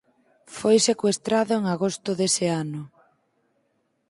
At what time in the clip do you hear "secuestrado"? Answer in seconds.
0.89-1.51